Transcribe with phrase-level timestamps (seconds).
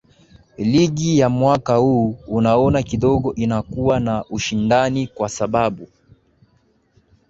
[0.57, 5.87] ligi ya mwaka huu unaona kidogo inakuwa na ushindani kwa sababu